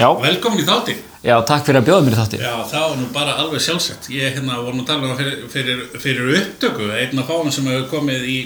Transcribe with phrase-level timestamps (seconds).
[0.00, 0.08] Já.
[0.16, 0.94] Velkomin í þátti.
[1.20, 2.38] Já, takk fyrir að bjóða mér í þátti.
[2.40, 4.08] Já, það var nú bara alveg sjálfsett.
[4.14, 7.52] Ég hérna voru nú að tala um það fyrir, fyrir, fyrir upptöku, einn af fáin
[7.52, 8.38] sem hefur komið í,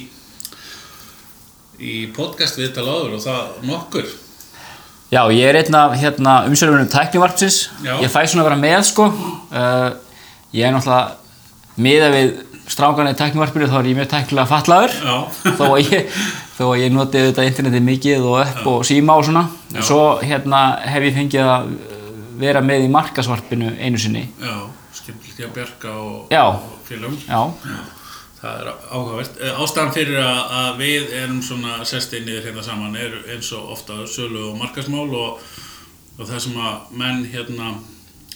[1.78, 4.10] í podcast við tala áður og það nokkur.
[5.14, 7.60] Já, ég er einn af hérna, umsörðunum tæknivarpsins.
[7.86, 9.06] Ég fæ svona að vera með, sko.
[9.54, 9.92] Uh,
[10.56, 12.34] ég er náttúrulega miða við
[12.74, 14.98] strákan í tæknivarpinu, þá er ég mjög tæknilega fatlaður.
[14.98, 15.16] Já.
[15.60, 16.18] þó að ég,
[16.54, 19.44] þó að ég noti þetta internetið mikið og upp og síma og svona.
[19.74, 19.82] Já.
[19.90, 21.74] Svo hérna hef ég fengið að
[22.38, 24.28] vera með í markasvarpinu einu sinni.
[24.42, 24.56] Já,
[24.94, 27.20] skemmtilegt að bjarga og, og félagum.
[27.28, 27.42] Já,
[28.44, 29.36] Það er áhugavert.
[29.40, 33.70] Eh, Ástæðan fyrir að, að við erum svona sestið niður hérna saman er eins og
[33.72, 35.38] ofta sölu og markasmál og,
[36.18, 37.70] og það sem að menn hérna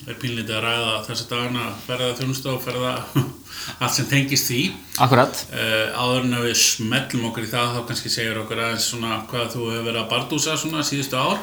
[0.06, 2.92] er pínlítið að ræða þessi dagana ferða þjónustu og ferða
[3.82, 4.62] allt sem tengist því.
[5.02, 5.42] akkurat.
[5.50, 9.52] Uh, áður en við smellum okkur í það þá kannski segir okkur aðeins svona hvað
[9.56, 11.38] þú hefur verið að bardúsa svona síðustu ár.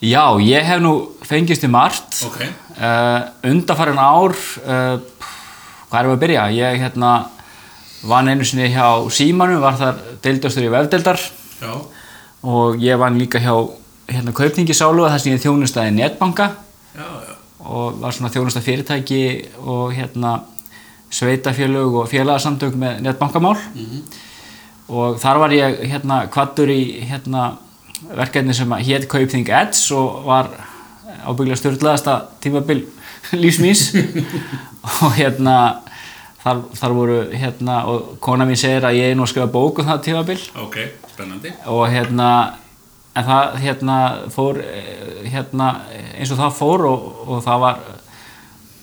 [0.00, 0.94] Já, ég hef nú
[1.28, 2.22] fengist í margt.
[2.28, 2.42] Ok,
[2.80, 4.32] Uh, undarfærin ár,
[4.64, 5.26] uh,
[5.90, 6.44] hvað erum við að byrja?
[6.56, 7.10] Ég hérna,
[8.08, 11.20] vann einu sinni hjá Símanu, var þar deildastur í vefdeldar
[11.60, 11.74] já,
[12.40, 13.52] og ég vann líka hjá
[14.08, 16.46] hérna, Kaupningi Sálu þar sem ég þjónustaði netbanka
[16.96, 17.29] já, já,
[17.64, 19.22] og var svona þjónustað fyrirtæki
[19.60, 20.40] og hérna
[21.10, 23.56] sveitafélög og félagsamtök með netbankamál.
[24.90, 27.58] Og þar var ég hérna kvattur í hérna
[28.16, 30.50] verkefni sem hétt Kaupþing Ads og var
[31.26, 32.84] ábygglega stjórnlegaðasta tímabil
[33.36, 33.90] lífsmýns
[35.04, 35.56] og hérna
[36.40, 39.82] þar, þar voru hérna og kona mín segir að ég er nú að skrifa bók
[39.82, 40.40] um það tímabil.
[40.64, 40.78] Ok,
[41.12, 41.54] spennandi.
[41.68, 42.30] og hérna
[43.16, 43.96] en það hérna
[44.34, 45.70] fór eh, hérna
[46.14, 47.80] eins og það fór og, og það var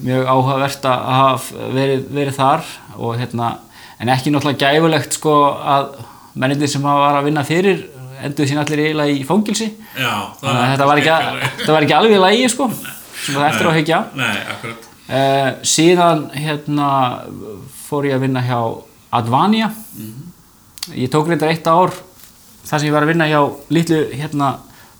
[0.08, 2.68] mjög áhugavert að hafa verið, verið þar
[2.98, 3.54] og hérna
[3.98, 5.96] en ekki náttúrulega gæfulegt sko að
[6.38, 7.88] mennindir sem hafa var að vinna fyrir
[8.28, 11.98] endur sín allir eiginlega í fóngilsi Já, þannig að þetta var ekki, þetta var ekki
[11.98, 13.78] alveg í lagi sko sem það eftir að
[14.54, 14.88] akkurat.
[15.08, 16.90] uh, síðan hérna
[17.88, 18.60] fór ég að vinna hjá
[19.18, 19.70] Advania.
[20.92, 21.94] Ég tók reyndar eitt ár
[22.68, 23.40] þar sem ég var að vinna hjá
[23.74, 24.52] litlu hérna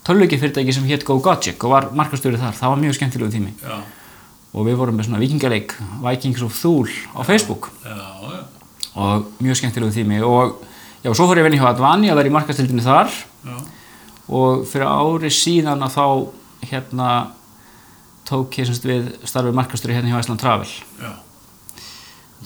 [0.08, 0.40] tölvöki
[0.74, 3.54] sem hétt GoGogic og var markastjóri þar, það var mjög skemmtilegu tími.
[3.62, 3.78] Já,
[4.54, 7.70] og við vorum með svona vikingaleik Vikings of Thule á Facebook.
[7.84, 7.98] Já,
[8.32, 8.44] já,
[8.96, 10.22] og mjög skemmtilegu tími.
[10.24, 10.64] Og
[11.04, 13.12] já, svo fór ég að vinna hjá Advania að vera í markastildinni þar.
[13.44, 13.58] Já,
[14.28, 16.06] og fyrir ári síðan að þá
[16.72, 17.12] hérna
[18.28, 20.72] tók ég semst við starfið markastjóri hérna hjá Iceland Travel.
[21.04, 21.16] Já.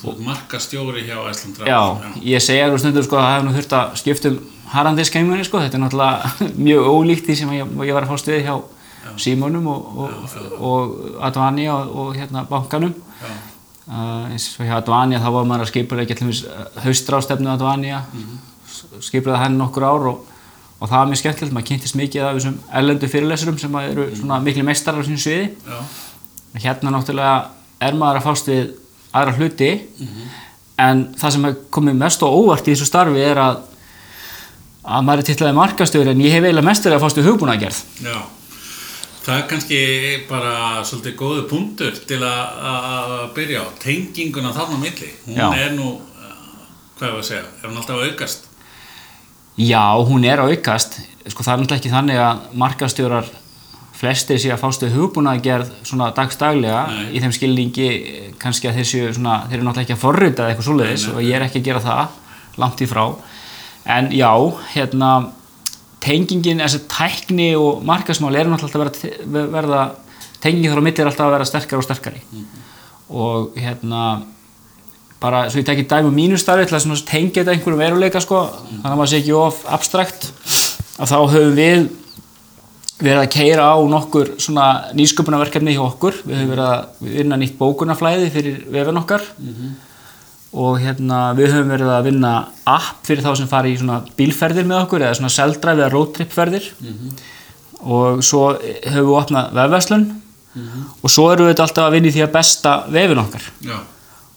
[0.01, 1.81] Þú ert markastjóri hjá Æsland Já,
[2.23, 4.31] ég segja nú stundum sko að það hefur nú þurft að skipta
[4.71, 6.31] um harandiskengunni sko, þetta er náttúrulega
[6.67, 8.55] mjög ólíkt því sem ég, ég var að fá stuði hjá
[9.19, 10.91] Símonum og, og, og
[11.25, 12.93] Advania og, og hérna bankanum.
[13.19, 13.31] Já,
[13.89, 16.45] uh, eins og hjá Advania þá var maður að ekki allmis
[16.85, 18.39] haustrástefnu Advania mm
[18.99, 20.27] skipulega henni nokkur ár og,
[20.79, 24.39] og það var mjög skemmtilegt, maður kynntist mikið af þessum ellendu fyrirlesurum sem eru svona
[24.43, 25.49] miklu meistarar á sínu sviði.
[25.65, 25.79] Já,
[26.65, 27.35] hérna náttúrulega
[27.81, 28.63] er maður að fást við
[29.11, 29.71] aðra hluti.
[30.81, 33.59] En það sem er komið mest og óvart í þessu starfi er að
[34.81, 37.81] að maður er tillaði markastjóri en ég hef eiginlega mest verið að fást við hugbúnagerð
[38.05, 38.15] já.
[39.21, 39.79] Það er kannski
[40.25, 43.65] bara svolítið góðu punktur til að að byrja á.
[43.83, 45.11] Tenginguna þarna milli.
[45.27, 45.45] Hún Já.
[45.61, 46.63] er nú, uh,
[46.97, 48.47] hvað er að segja, er hún alltaf að aukast?
[49.61, 50.97] Já, hún er að aukast
[51.29, 53.29] sko það er náttúrulega ekki þannig að markastjórar
[54.01, 57.03] flestir sé að fást við hugbúnagerð svona dagstaglega Nei.
[57.13, 60.47] í þeim skilningi eh, kannski að þeir séu svona, þeir eru náttúrulega ekki að forrita
[60.47, 61.13] eitthvað svoleiðis nei.
[61.13, 62.17] og ég er ekki að gera það
[62.63, 63.03] langt í frá
[63.85, 64.31] en já,
[64.75, 65.11] hérna
[66.01, 69.81] tengingin, þessi tækni og markasmál eru náttúrulega alltaf að verða, verða
[70.41, 72.21] tengingin þar á milli er alltaf að vera sterkari og sterkari.
[73.11, 74.03] Og hérna
[75.21, 78.43] bara, svo ég tekki dæmi um mínu starfi til að tengja þetta einhverjum veruleika sko,
[78.69, 80.31] þannig að maður sé ekki of abstrakt
[80.97, 81.89] að þá höfum við
[83.01, 84.65] verið að keira á nokkur svona
[84.97, 86.19] nýsköpunarverkefni hjá okkur.
[86.25, 89.25] Við höfum verið að vinna nýtt bókunarflæði fyrir vefin okkar
[90.51, 92.31] og hérna við höfum verið að vinna
[92.67, 96.33] app fyrir þá sem fari í svona bílferðir með okkur eða svona seldræf eða roadtrip
[96.35, 96.67] ferðir
[97.81, 100.05] og svo höfum við opnað vefverslun.
[100.99, 103.45] Og svo erum við alltaf að vinna í því að besta vefin okkar.
[103.63, 103.77] Já,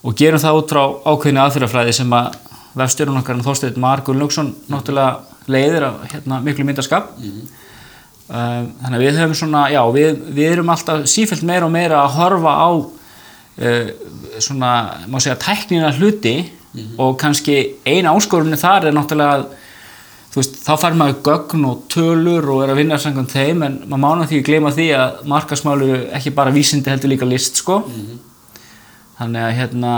[0.04, 2.36] og gerum það út frá ákveðinu aðfyrrafræði sem að
[2.78, 7.38] vefstjórun okkar Þorsteinn Mark Gunnlaugsson náttúrulega leiðir af hérna, miklu myndaskap um,
[8.28, 12.16] þannig að við höfum svona já, við, við erum alltaf sífælt meira og meira að
[12.18, 12.68] horfa á
[13.54, 14.70] svona,
[15.06, 16.36] má segja, tæknina hluti
[16.98, 19.44] og kannski eina áskorunni þar er náttúrulega að
[20.34, 24.02] veist, þá fær maður gögn og tölur og er að vinna samkvæmt þeim en maður
[24.02, 27.84] mána því að gleyma því að markasmálu ekki bara vísindi heldur líka list sko.
[29.20, 29.92] Þannig að hérna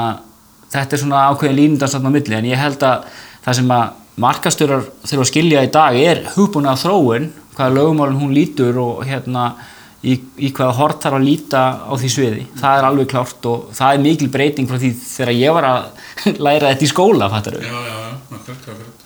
[0.72, 3.06] þetta er svona ákveðin línundans þarna á milli en ég held að
[3.46, 3.86] það sem að
[4.26, 9.54] markastjórar þurfa að skilja í dag er hugbúna þróun hvaða lögumálun hún lítur og hérna
[10.02, 13.68] í, í hvaða hort þarf að líta á því sviði það er alveg klárt og
[13.76, 15.90] það er mikil breyting frá því þegar ég var að
[16.48, 19.04] læra þetta í skóla fattar Já, já, já, akkurat, akkurat.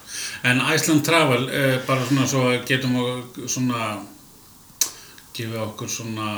[0.50, 3.98] En Iceland Travel, eh, bara svona svo getum við svona
[5.37, 6.28] gefa okkur svona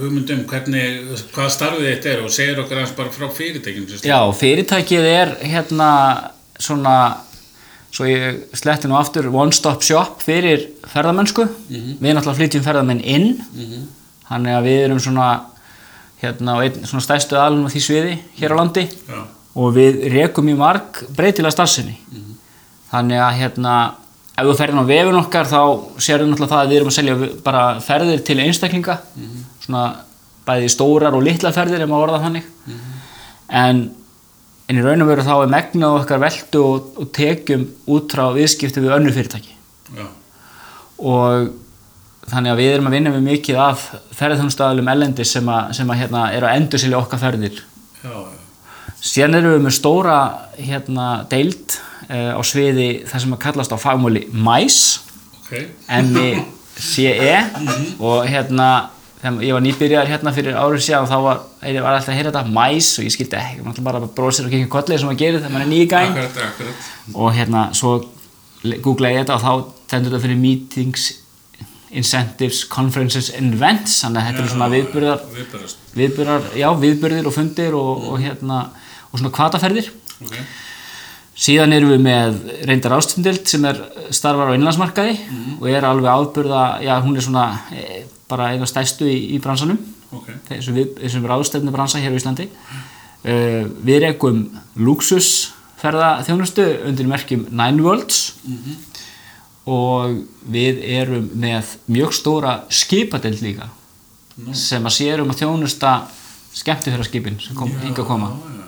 [0.00, 4.08] hugmyndum hvernig, hvað starfið þetta er og segir okkur aðeins bara frá slíkt.
[4.08, 5.90] Já, fyrirtækið er hérna
[6.60, 6.96] svona
[7.90, 11.46] svo ég sletti nú aftur one stop shop fyrir ferðamennsku.
[11.70, 13.30] Við náttúrulega flytjum ferðamenn inn.
[14.30, 15.28] Þannig að við erum svona
[16.20, 18.84] hérna á einn svona stærstu aðlunum á því sviði hér á landi.
[19.08, 19.20] Já,
[19.56, 21.96] og við rekum í marg breytilega starfsinni
[22.90, 23.72] þannig að hérna
[24.38, 25.60] ef þú ferðin á vefun okkar þá
[26.00, 28.96] sérðu náttúrulega það að við erum að selja bara ferðir til einstaklinga.
[29.64, 29.82] Svona
[30.46, 32.46] bæði stórar og litla ferðir ef maður orða þannig.
[33.50, 33.82] En,
[34.70, 38.28] en í raun og veru þá er megnað okkar veldu og, og tekjum út frá
[38.36, 39.56] viðskipti við önnu fyrirtæki.
[39.96, 40.06] Já,
[41.00, 41.50] og
[42.30, 46.00] þannig að við erum að vinna við mikið af ferðarþjónustaflum ellendis sem að, sem að
[46.04, 47.62] hérna, eru að endur silja okkar ferðir.
[49.00, 50.18] Síðan erum við með stóra
[50.60, 51.76] hérna, deild
[52.06, 55.00] uh, á sviði það sem að kallast á fagmáli MICE,
[55.40, 55.52] ok,
[55.98, 57.36] M-I-C-E
[57.98, 58.70] og hérna,
[59.20, 62.54] þegar ég var nýbyrjar hérna fyrir árið síðan þá var, var alltaf að heyra þetta
[62.54, 65.54] MICE og ég skildi ekki, maður bara bróðsir og kikið kollið sem maður gerir þegar
[65.54, 67.92] maður er nýi gæn akkurat, akkurat, og hérna svo
[68.84, 71.06] googlaði ég þetta og þá tendur þetta fyrir meetings,
[71.90, 77.36] incentives, conferences and events, þannig að þetta eru svona viðburðar viðbörðast, viðburðar, já, viðburðir og
[77.36, 78.60] fundir og, og hérna,
[79.10, 79.90] og svona kvataferðir
[80.22, 80.38] ok,
[81.40, 83.82] síðan erum við með reyndar ástundild sem er
[84.14, 85.18] starfar á innlandsmarkaði
[85.58, 89.78] og er alveg áburða, já, hún er svona e, bara eina stæstu í, í bransanum.
[90.14, 92.48] Ok, þessum, við, þessum ráðstefnu bransa hér á Íslandi.
[93.20, 94.44] Uh, við rekum
[94.80, 98.22] luxusferðaþjónustu undir merkjum Nine Worlds.
[99.70, 103.68] Og við erum með mjög stóra skipadeld líka
[104.40, 104.54] Nú.
[104.56, 105.90] sem að sér um að þjónusta
[106.56, 108.30] skemmtifæraskipin sem kom, hinga að koma.
[108.32, 108.64] já,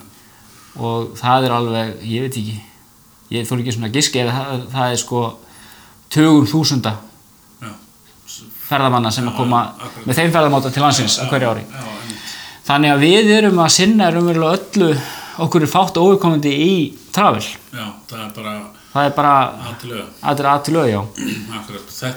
[0.78, 2.60] og það er alveg, ég veit ekki
[3.32, 5.22] ég þór ekki svona að giski ef það, það er sko
[6.12, 6.92] tugum þúsunda
[8.72, 9.62] ferðamanna sem að koma
[10.02, 11.64] með þeim ferðamáta til landsins á hverju ári.
[12.66, 14.92] þannig að við erum að sinna raunverulega öllu
[15.42, 16.76] okkur er fátt óvikomandi í
[17.14, 17.44] travel.
[17.72, 18.54] Já, það er bara
[18.92, 19.34] það er bara
[19.70, 20.48] aðtilega, að þetta er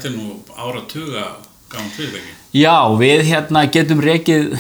[0.10, 1.28] er nú áratuga
[2.56, 4.54] já, við hérna getum rekið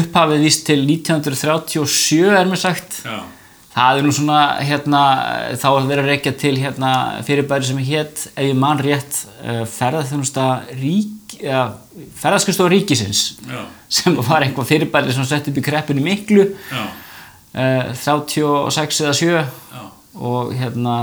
[0.00, 3.00] upphafið víst til 1937 er mér sagt.
[3.06, 3.20] Já,
[3.78, 5.00] Það er nú svona, hérna,
[5.54, 6.92] þá að vera að rekja til hérna,
[7.26, 9.20] fyrirbæri sem hétt, ef ég man rétt,
[11.38, 11.60] ja,
[12.18, 13.60] ferðarskristofa ríkisins, já,
[14.00, 19.84] sem var eitthvað fyrirbæri sem sett upp í kreppinu miklu, uh, 36 eða 7 já,
[20.26, 20.98] og hérna,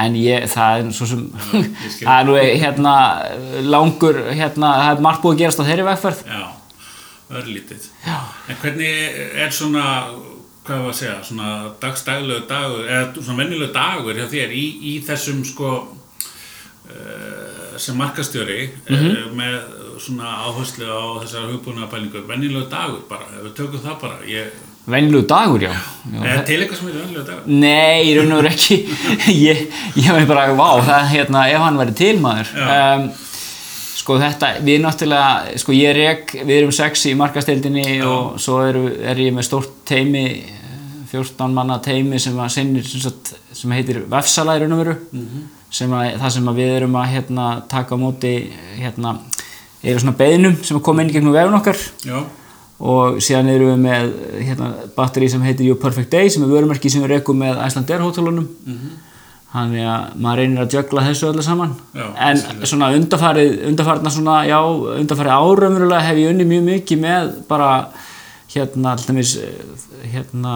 [0.00, 1.26] en ég, það er svo sem,
[2.02, 2.96] það er nú hérna
[3.64, 6.20] langur, hérna, það er margt búið að gerast á þeirri vegferð.
[6.28, 6.42] já,
[7.40, 7.88] örlítið.
[8.50, 9.86] En hvernig er svona,
[10.70, 11.50] hvað var að segja, svona
[11.82, 15.74] dagstæglegu dagur, eða svona venjulegu dagur hjá þér í, í þessum sko,
[16.86, 19.60] uh, sem markastjóri mm með
[20.00, 24.58] svona áherslu á þessar hugbúna pælingu, venjulegu dagur bara, ef við tökum það bara, ég,
[24.90, 25.74] Venjulegu dagur, já.
[26.08, 27.50] já eða til eitthvað sem er venjulegu dagur?
[27.52, 28.78] Nei, í raun og veru ekki.
[29.50, 29.60] Ég,
[30.00, 32.54] ég var bara, vá, það hérna ef hann væri til maður.
[32.64, 33.04] Um,
[34.00, 38.78] sko þetta, við náttúrulega sko ég rek, við erum sex í markastildinni og svo er,
[39.12, 40.24] er ég með stórt teimi
[41.10, 44.96] 14 manna teimi sem að sinnir sem, sagt, sem heitir vefsala í raun og veru
[45.70, 48.34] sem að, það sem að við erum að hérna, taka á móti
[48.80, 49.14] hérna,
[49.82, 51.82] eru svona beðnum sem að koma inn gegnum vefun okkar.
[52.02, 52.18] Já,
[52.80, 54.10] og síðan erum við með
[54.48, 58.04] hérna, batteri sem heitir Your Perfect Day sem er vörumerki sem við rekum með Icelandair
[58.04, 58.48] hótelunum.
[59.50, 61.72] Þannig að maður reynir að jögla þessu öllu saman.
[61.98, 64.58] Já, en svona undarfarið undarfarna svona, já,
[65.00, 67.70] undarfarið áraumurulega hef ég unni mjög mikið með bara
[68.54, 69.36] hérna, alltaf mis
[70.12, 70.54] hérna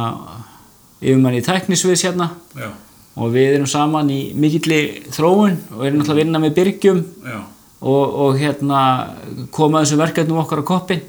[1.04, 2.30] yfirmann í teknisviðs hérna.
[2.56, 2.72] Já,
[3.14, 4.80] og við erum saman í mikilli
[5.14, 7.02] þróun og erum alltaf að vinna með byrgjum
[7.84, 8.80] og, og hérna
[9.54, 11.04] koma þessum verkefnum okkar á koppin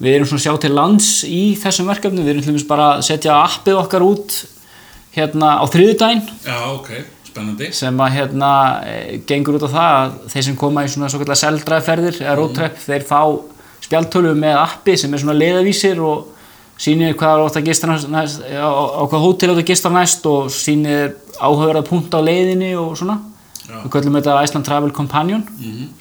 [0.00, 3.36] við erum svona sjá til lands í þessum verkefnum, við erum dæmis bara að setja
[3.44, 4.38] appið okkar út
[5.14, 6.90] hérna á þriðudaginn já, ok,
[7.28, 7.70] spennandi.
[7.76, 8.52] sem að hérna
[8.88, 8.96] e,
[9.28, 12.80] gengur út á það að þeir sem koma í svona svo kallar seldræðferðir eða roadtrip,
[12.86, 13.20] þeir fá
[13.84, 16.30] spjaltölu með appi sem er svona leiðavísir og
[16.80, 20.26] sýnir hvað er átt að gista næst, á, á hvað hótel átt að gista næst
[20.26, 23.20] og sýnir áhugaverða punkt á leiðinni og svona
[23.64, 23.78] Já.
[23.84, 25.92] við kallum þetta Iceland Travel Companion Mm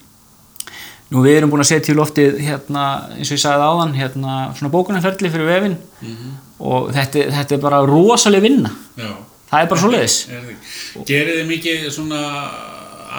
[1.14, 4.38] Nú við erum búin að setja í loftið hérna, eins og ég sagði áðan, hérna
[4.58, 5.76] svona bókunarferli fyrir vefinn
[6.64, 8.72] og þetta, þetta er bara rosaleg vinna.
[8.98, 9.12] Já.
[9.52, 10.16] Það er bara svo leiðis.
[10.34, 12.22] Er Gerið þið mikið svona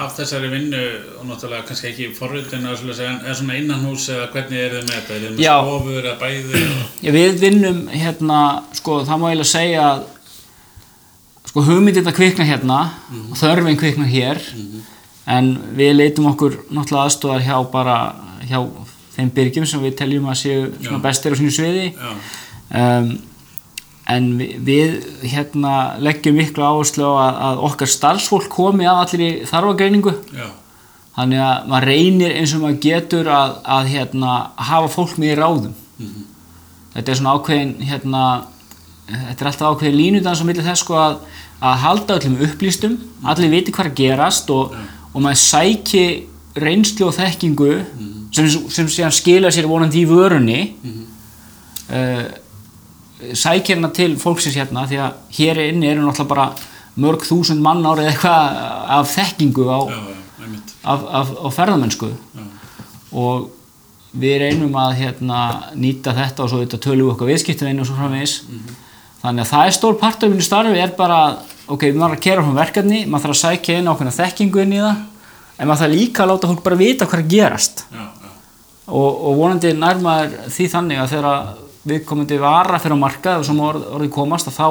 [0.03, 0.81] af þessari vinnu
[1.19, 2.07] og náttúrulega kannski ekki
[2.57, 5.15] en er svona innan hús eða hvernig er þið með þetta?
[5.15, 5.53] Er þið með Já.
[5.61, 6.63] stofur eða bæði?
[7.05, 8.39] Já, við vinnum hérna,
[8.79, 10.03] sko, það má eiginlega segja að
[11.51, 12.79] sko, hugmyndin að kvikna hérna
[13.31, 14.41] og þörfin kvikna hér
[15.35, 17.99] en við leitum okkur náttúrulega aðstofar hjá bara
[18.45, 18.59] hjá
[19.15, 22.11] þeim byrgjum sem við teljum að séu bestir á sínu sviði Já,
[22.81, 23.15] um,
[24.11, 29.29] en við, hérna leggjum miklu áherslu á að, að okkar starfsfólk komi að allir í
[29.49, 30.13] þarfagreiningu.
[30.35, 30.49] Já,
[31.15, 34.35] þannig að maður reynir eins og maður getur að, að hérna,
[34.69, 35.73] hafa fólk með í ráðum.
[35.95, 36.27] Mhm.
[36.95, 38.21] þetta er svona ákveðin hérna,
[39.07, 41.17] þetta er alltaf ákveðin línudans á milli þess sko að,
[41.59, 42.95] að halda öllum upplýstum.
[43.25, 44.77] Allir viti hvað að gerast og,
[45.11, 46.05] og maður sæki
[46.55, 47.71] reynslu og þekkingu
[48.35, 50.61] sem, sem síðan skila sér vonandi í vörunni.
[51.85, 52.25] Uh,
[53.33, 56.47] sækir hérna til fólksins hérna því að hér inni eru náttúrulega bara
[56.95, 58.59] mörg þúsund mann árið eitthvað
[58.97, 62.11] af þekkingu á, já, já, af, af, af ferðamennsku.
[62.11, 62.45] Já,
[63.15, 63.49] og
[64.15, 65.39] við reynum að hérna,
[65.75, 68.37] nýta þetta og svo þetta við okkar viðskiptavinn og svo framvegis.
[69.23, 71.19] Þannig að það er stór partur af mínu starfi er bara,
[71.67, 74.75] ok, við maður að kera frá verkefni maður þarf að sækja inn ákveðna þekkingu inn
[74.75, 75.03] í það
[75.55, 77.85] en maður þarf líka að láta fólk bara vita hvað er að gerast.
[78.85, 81.29] Og, og vonandi nær maður því þannig að þegar
[81.85, 84.67] viðkomandi vara fyrir á markað og sem orð, orðið komast að þá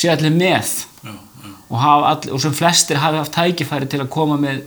[0.00, 0.72] sé allir með.
[1.04, 4.64] Já, já, og, all, og sem flestir hafi haft tækifæri til að koma með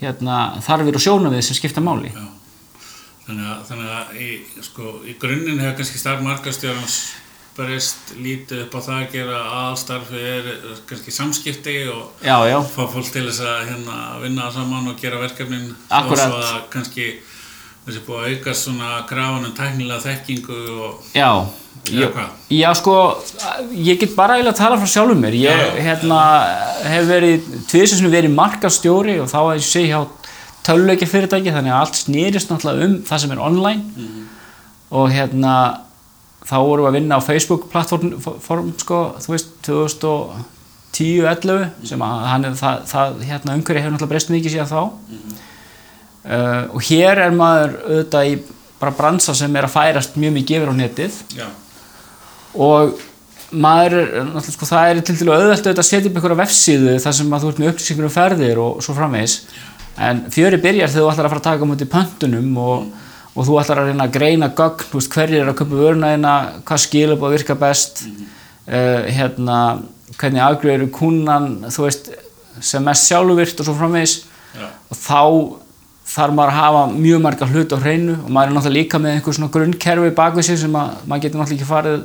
[0.00, 2.12] hérna, þarfir og sjónavið sem skipta máli.
[2.14, 2.28] Já.
[3.30, 4.28] Þannig að, þannig að í,
[4.66, 7.00] sko, í grunninn hefur kannski starf markastjórans
[7.54, 10.48] berist lítið upp á það að gera aðalstarfi er
[10.88, 16.14] kannski samskipti og fá fólk til þess að hérna, vinna saman og gera verkefnin og
[16.14, 17.08] svo að kannski
[17.86, 21.30] þessi búið að auka svona krafanum tæknilega þekkingu og já.
[21.90, 22.94] Eða Já, sko,
[23.72, 25.32] ég get bara eiginlega að tala frá sjálfum mér.
[25.32, 25.78] Ég Já.
[25.86, 26.18] hérna,
[26.84, 30.00] hef verið, tviðsessinu verið markastjóri og þá að ég sé hjá
[30.66, 33.82] töluleikja fyrirtæki þannig að allt snýrist náttúrulega um það sem er online.
[34.92, 35.54] Og hérna
[36.44, 39.50] þá vorum við að vinna á Facebook plattform form, sko, þú veist,
[40.92, 44.80] 2010-11 sem að hann, er- það, það hérna, umhverju hefur náttúrulega breyst mikið síðan þá
[46.24, 48.40] uh, og hér er maður auðvitað í
[48.80, 51.18] bara bransa sem er að færast mjög mikið yfir á netið.
[51.36, 51.46] Já,
[52.54, 52.96] og
[53.50, 56.96] maður, er, náttúrulega, sko, það er til til auðvelt auðvitað að setja upp einhverja vefsíðu
[57.02, 59.36] þar sem að þú ert með upplýsingur um ferðir og svo framvegis.
[60.00, 62.84] En fjöri byrjar þegar þú ætlar að fara að taka á móti pöntunum og,
[63.34, 66.34] og þú ætlar að reyna að greina gögn, veist, hverjir er að köpa vöruna þína,
[66.68, 69.58] hvað skilur að virka best uh, hérna,
[70.16, 72.12] hvernig afgriður kúnan, þú veist
[72.64, 74.20] sem mest sjálfurvirt og svo framvegis.
[74.54, 75.20] Já, og þá
[76.10, 79.16] þarf maður að hafa mjög marga hlut á hreinu og maður er náttúrulega líka með
[79.16, 82.00] einhver svona grunnkerfi bak við sig sem að maður getur náttúrulega ekki farið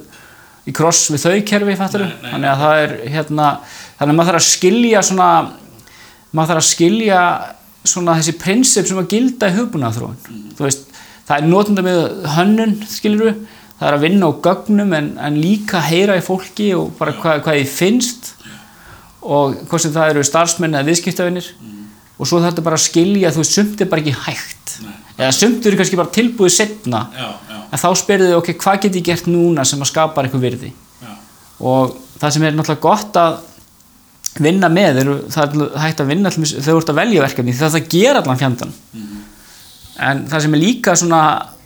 [0.66, 2.32] í kross við þau kerfi Nei, nei.
[2.32, 3.50] þannig að það er hérna
[3.98, 5.30] þannig að maður þarf að skilja svona
[6.36, 7.20] maður þarf að skilja
[7.86, 10.16] svona þessi prinsip sem að gilda í hugbúnaðarþróun.
[10.58, 10.88] Þú veist,
[11.28, 12.00] það er notenda með
[12.36, 13.44] hönnun skilur við,
[13.80, 17.44] það er að vinna á gögnum en, en líka heyra í fólki og bara hvað,
[17.46, 18.32] hvað því finnst
[19.26, 21.52] og hvort sem það eru starfsmenn eða viðskiptavinnir
[22.16, 24.76] og svo þarf þetta bara að skilja þú veist, sumt er bara ekki hægt.
[24.86, 24.94] Nei.
[25.18, 28.80] eða sumt eru kannski bara tilbúið setna já, já, en þá spyrðu þið, ok, hvað
[28.84, 30.72] get ég gert núna sem að skapa eitthvað virði?
[31.00, 31.14] Já,
[31.72, 33.38] og það sem er náttúrulega gott að
[34.44, 37.78] vinna með, eru, það er hægt að vinna þegar þú ert að velja verkefni það
[37.78, 38.74] það gera allan fjandan
[39.96, 41.22] en það sem er líka svona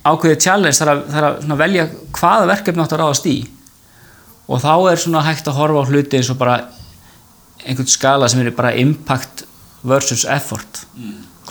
[0.06, 1.86] ákveðið challenge það er að, það er að svona velja
[2.18, 3.36] hvaða verkefni átt að ráðast í.
[4.50, 6.56] Og þá er svona hægt að horfa á hluti eins og bara
[7.60, 9.44] einhvern skala sem er bara impact
[9.82, 10.84] versus effort.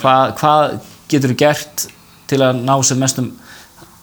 [0.00, 0.74] Hvað, hvað
[1.10, 1.86] getur þú gert
[2.30, 3.32] til að ná sem mestum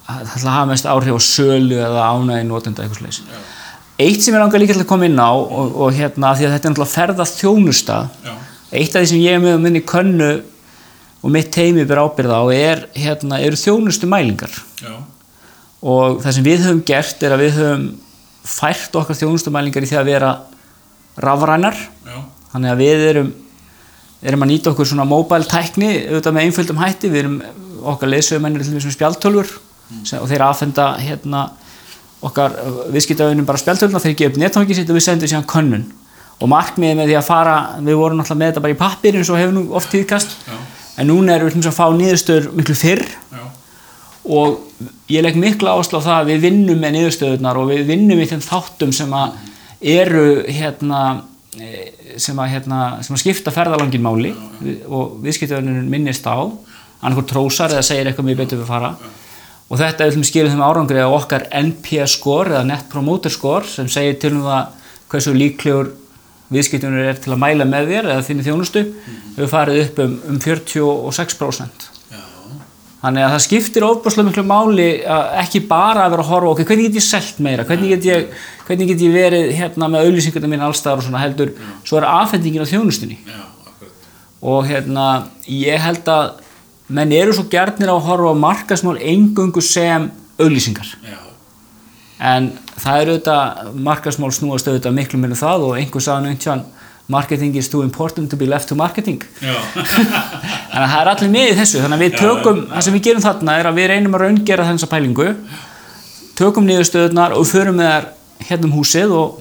[0.08, 3.22] að hafa mest áhrif á sölu eða ánægi notenda eitthvað slags
[3.98, 6.54] eitt sem ég langar líka til að koma inn á og, og hérna því að
[6.54, 8.34] þetta er náttúrulega ferða þjónusta já,
[8.72, 10.30] eitt af því sem ég er með á minni könnu
[11.18, 14.94] og mitt teimi ber ábyrða á er, hérna, eru þjónustu mælingar já,
[15.82, 17.88] og það sem við höfum gert er að við höfum
[18.48, 20.32] fært okkar þjónustu mælingar í því að vera
[21.20, 21.78] rafrænar.
[22.08, 22.18] Já,
[22.54, 23.32] þannig að við erum
[24.26, 27.12] erum að nýta okkur svona mobile tækni auðvitað með einföldum hætti.
[27.14, 27.38] Við erum
[27.94, 29.52] okkar leysögumennir til þessum spjaltölfur
[30.04, 31.44] sem, og þeir aðfenda hérna
[32.26, 32.56] okkar
[32.94, 35.86] viðskiptaunum bara spjaltöluna þeir gefa upp netfangi sitt og við sendum síðan könnun.
[36.38, 39.30] Og markmiðið með því að fara við vorum náttúrulega með þetta bara í pappir eins
[39.32, 40.36] og hefur nú oft tíðkast.
[40.46, 40.58] Já,
[40.98, 43.06] en núna erum við dæmis að fá niðurstöður miklu fyrr.
[43.34, 43.44] Já,
[44.38, 44.60] og
[45.14, 48.28] ég legg miklu áherslu á það að við vinnum með niðurstöðunar og við vinnum í
[48.30, 49.38] þeim þáttum sem að
[49.98, 51.02] eru hérna
[52.18, 54.34] sem að, hérna, sem að skipta ferðalangin máli
[54.88, 56.38] og viðskiptöðunum minnist á
[57.02, 58.92] annarkur trósar eða segir eitthvað mjög betur við fara
[59.68, 63.68] og þetta er til skilur þeim árangri á okkar NPS score eða Net Promoter score
[63.68, 64.74] sem segir til um það
[65.12, 65.92] hversu líklegur
[66.54, 68.84] viðskiptunir er til að mæla með þér eða þinni þjónustu
[69.36, 71.97] hefur farið upp um, um 46%.
[72.98, 76.62] Þannig að það skiptir ofbúrslega miklu máli að ekki bara að vera að horfa, ok,
[76.66, 78.32] hvernig get ég selt meira, hvernig get ég,
[78.66, 81.52] hvernig get ég verið hérna með auðlýsingarna mín allstaðar og svona heldur,
[81.86, 83.20] svo er afhendingin á þjónustunni.
[83.22, 83.44] já.
[84.48, 85.06] Og hérna,
[85.46, 86.42] ég held að
[86.98, 90.10] menn eru svo gjarnir á að horfa á markasmál engöngu sem
[90.42, 90.90] auðlýsingar.
[91.06, 91.18] Já,
[92.18, 92.50] En
[92.82, 96.64] það eru auðvitað, markasmál snúast auðvitað miklu meira um það og einhver sagði nú einhvern
[97.08, 99.22] marketing is too important to be left to marketing.
[99.42, 103.06] Þannig að það er allir með í þessu, þannig að við tökum, það sem við
[103.08, 105.30] gerum þarna er að við reynum að raungera þessa pælingu,
[106.38, 108.10] tökum niðurstöðunar og förum með þær
[108.50, 109.40] hérna um húsið og,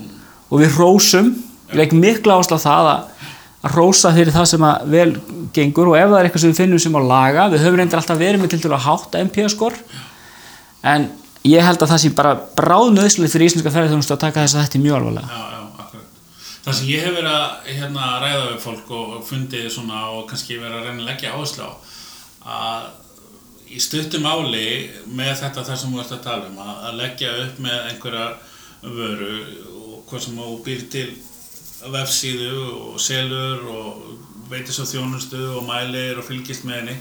[0.49, 1.35] og við rósum,
[1.73, 3.29] við leggjum mikla áherslu á það að,
[3.67, 5.11] að rósa fyrir það sem að vel
[5.59, 8.01] gengur og ef það er eitthvað sem við finnum sem á laga, við höfum reyndir
[8.01, 9.79] alltaf verið með til til að hátta MPA-skor,
[10.95, 11.11] en
[11.47, 14.79] ég held að það sé bara bráðnöðslega fyrir íslenska ferðarþjónustu að taka þess að þetta
[14.79, 15.66] er mjög alvarlega.
[16.67, 20.25] Það sem ég hef verið að hérna, ræða við fólk og, og fundið svona og
[20.27, 21.73] kannski verið að reyna að leggja áherslu á
[22.57, 22.89] að
[23.71, 24.67] í stuttum áli
[25.19, 28.27] með þetta þar sem þú ert að tala um að, að leggja upp með einhverja
[28.99, 29.33] vöru
[29.77, 31.07] og hvað sem þú býr til
[31.95, 34.05] vefsíðu og selur og
[34.51, 36.97] veitir svo þjónustu og mælir og fylgist með henni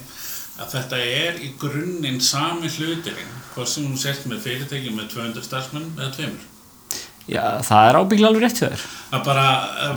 [0.62, 5.50] að þetta er í grunninn sami hlutirinn hvað sem þú sért með fyrirtæki með 200
[5.50, 6.51] starfsmenn eða tveimur
[7.25, 8.86] Já, það er ábygglega alveg rétt þér.
[9.15, 9.46] að bara,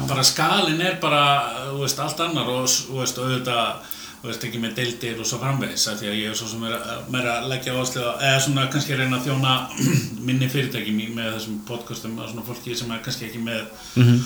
[0.08, 1.23] bara skalin er bara
[1.68, 5.38] þú veist, allt annar og þú veist, auðvitað þú veist ekki með deildir og svo
[5.42, 8.40] framvegis því að ég er svo sem er að, meira að leggja áherslu á eða
[8.47, 9.52] svona kannski að reyna að þjóna
[10.26, 14.08] minni fyrirtæki með þessum podcastum og svona fólki sem er kannski ekki með mm.
[14.08, 14.25] -hmm.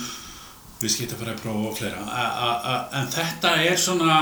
[0.81, 4.17] viðskiptafræðipróf og fleira a, a, a, en þetta er svona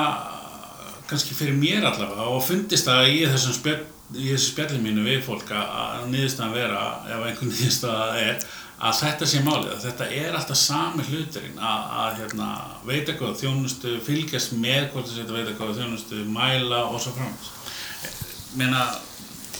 [1.08, 3.80] kannski fyrir mér allavega og fundist það í þessum spjall,
[4.16, 8.44] í þessu spjalli mínu við fólk að, að niðurstaðan vera ef einhver niðurstaða er
[8.82, 12.48] að þetta sé málið, að þetta er alltaf sami hluturinn að, að hérna,
[12.88, 17.52] veita góða þjónustu, fylgjast með hvort þess að veita góða þjónustu, mæla og svo framins.
[18.58, 18.88] Meina,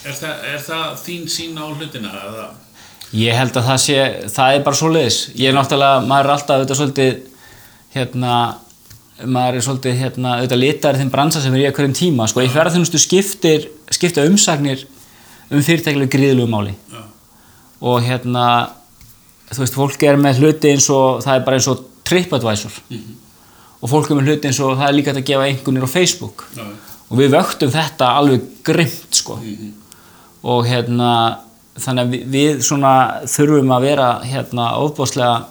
[0.02, 2.16] er það, er það þín sín á hlutina?
[2.32, 2.48] Eða?
[3.20, 4.00] Ég held að það sé,
[4.34, 5.22] það er bara svo leiðis.
[5.38, 7.24] Ég er náttúrulega, maður er alltaf auðvitað svolítið,
[7.94, 8.36] hérna,
[9.22, 12.42] maður er svolítið, hérna, auðvitað litar þeim bransa sem er í einhverjum tíma, sko.
[12.42, 14.88] Í ferðarþjónustu skiptir, skipta umsagnir
[15.52, 16.78] um fyrirtækilega gríðlegu máli.
[16.90, 17.04] Já,
[17.82, 18.46] Og hérna,
[19.52, 22.80] þú veist, fólk er með hluti eins og, það er bara eins og TripAdvisor.
[23.82, 26.46] Og fólk er með hluti eins og það er líka að gefa einhvernir á Facebook.
[26.56, 26.66] já,
[27.12, 29.36] Og við vöktum þetta alveg grimt, sko.
[30.48, 31.40] Og hérna,
[31.76, 32.94] þannig að við, við svona
[33.28, 35.46] þurfum að vera hérna ofbáslega,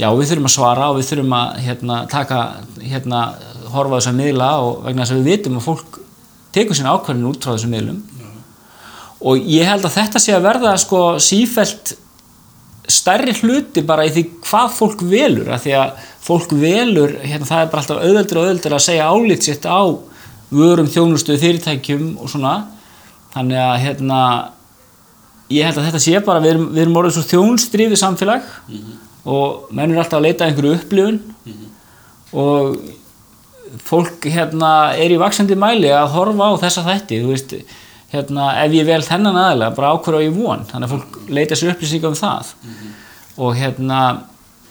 [0.00, 2.38] já við þurfum að svara og við þurfum að hérna taka,
[2.80, 3.20] hérna
[3.74, 6.00] horfa þess að miðla og vegna þess að við vitum að fólk
[6.56, 8.00] tekur sín ákvarðin út frá þessum miðlum.
[9.20, 11.92] Og ég held að þetta sé að verða sko sífælt
[12.92, 17.62] stærri hluti bara í því hvað fólk velur af því að fólk velur hérna, það
[17.62, 19.80] er bara alltaf auðveldur og auðveldur að segja álit sitt á
[20.50, 22.54] vörum þjónustu fyrirtækjum og svona.
[23.34, 24.20] Þannig að hérna
[25.50, 28.48] ég held að þetta sé bara, við erum, við erum orðið svo þjónstrifið samfélag
[29.30, 31.20] og menn er alltaf að leita að einhverju upplifun.
[32.30, 32.80] Og
[33.86, 37.54] fólk hérna er í vaksandi mæli að horfa á þessa þætti þú veist,
[38.12, 41.54] hérna, ef ég vel þennan aðalega bara ákvörðu á ég von, þannig að fólk leita
[41.58, 42.52] sér upplýsingar um það.
[43.40, 44.00] Og hérna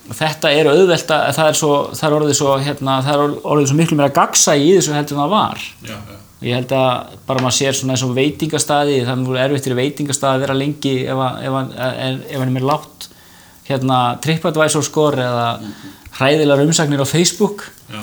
[0.09, 3.67] þetta er auðvelt að það er, svo, það er orðið svo hérna, það er orðið
[3.71, 5.61] svo miklu meira gagsa í þessu heldur en það var.
[5.85, 6.17] Já, já,
[6.49, 10.35] ég held að bara maður sér svona eins og veitingastæði það er erfitt fyrir veitingastæði
[10.39, 13.07] að vera lengi ef, að- að- hann er mér látt
[13.69, 15.47] hérna TripAdvisor skor eða
[16.17, 17.67] hræðilegar umsagnir á Facebook.
[17.93, 18.01] Já,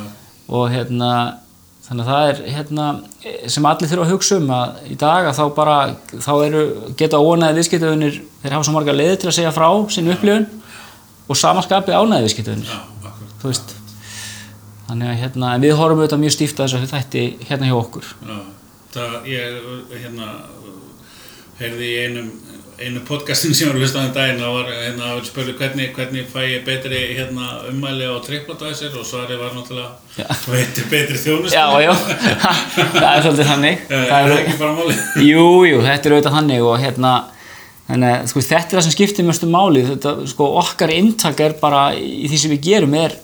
[0.49, 1.11] og hérna
[1.87, 2.87] þannig að það er hérna
[3.53, 5.77] sem allir þurfa að hugsa um að í dag að þá bara
[6.11, 6.63] þá eru,
[6.99, 10.49] geta ónæði viðskiptaunir þeir hafa svo marga leiði til að segja frá sinni upplifun
[11.27, 13.37] og samanskapi ánæði viðskiptaunir já, akkurat.
[13.43, 13.77] þú veist
[14.89, 18.37] þannig að hérna, við horfum auðvitað mjög stíft að þessu þætti hérna hjá okkur Já,
[18.97, 19.57] það ég
[19.95, 20.31] hérna
[21.61, 22.33] heyrði í einum
[22.81, 26.67] einu podcastin sem var hlustaðan daginn það var hérna að spurði hvernig, hvernig fæ ég
[26.67, 31.93] betri hérna ummæli á TripAdvisor og svarið var náttúrulega veitir betri þjónust já, já,
[33.01, 33.87] það er svolítið þannig.
[33.89, 37.15] Það er er, ekki bara máli jú, jú, þetta er auðvitað þannig og hérna
[37.87, 39.85] þannig, að, sko, þetta er það sem skiptir mjög máli.
[39.87, 43.15] Þetta, sko, okkar inntak er bara í því sem við gerum er,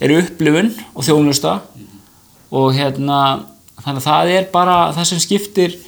[0.00, 1.56] er upplifun og þjónusta.
[2.50, 3.20] Og hérna
[3.80, 5.78] þannig að það er bara það sem skiptir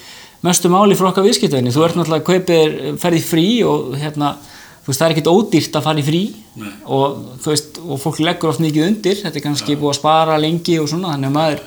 [0.42, 4.34] mestu máli frá okkar viðskiptöðinni þú ert náttúrulega kaupir ferði frí og hérna
[4.82, 6.22] þú veist það er ekkert ódýrt að fara í frí
[6.58, 6.70] Nei.
[6.84, 10.38] og þú veist og fólk leggur oft mikið undir þetta er kannski búið að spara
[10.42, 11.66] lengi og svona þannig að maður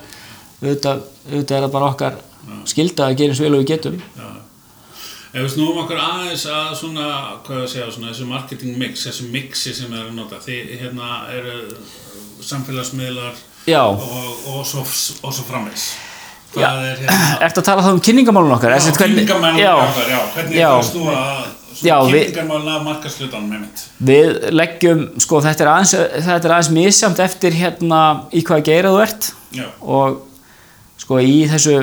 [0.62, 2.18] auðvitað, auðvitað er það bara okkar
[2.70, 4.32] skilda að gera eins vel og við getum Já.
[5.36, 7.06] Ef við snúum okkur aðeins að svona,
[7.44, 10.38] hvað ég að segja, svona þessu marketing mix, þessu mixi sem við erum að nota,
[10.40, 11.56] því hérna eru
[12.40, 13.82] samfélagsmiðlar Já.
[13.84, 15.90] og, og, svo, og svo framvegs.
[16.62, 16.70] Já.
[16.70, 18.76] Það er hérna, Ertu að tala þá um kynningamálun okkar?
[18.76, 21.20] já, kynningamálun okkar, já, hvernig er það að snúa
[21.76, 23.84] kynningamálun af markaslutanum með mitt?
[24.12, 25.94] Við leggjum, sko þetta er aðeins,
[26.30, 30.22] þetta er aðeins misjamt eftir hérna í hvaða geira þú ert Já, og
[31.04, 31.76] sko í þessu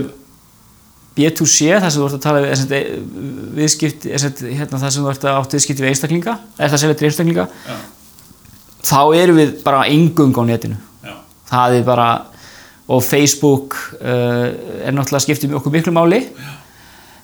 [1.13, 2.85] B2C, þar sem þú ert að tala við
[3.59, 6.83] viðskipti, þessi, hérna, þar sem þú ert að átt viðskipti við einstaklinga, er það að
[6.87, 7.75] selja til einstaklinga, já,
[8.89, 10.79] þá erum við bara engung á netinu.
[11.05, 11.13] já,
[11.53, 12.07] Það er bara,
[12.89, 14.49] og Facebook uh,
[14.83, 16.25] er náttúrulega skiptið okkur miklu máli.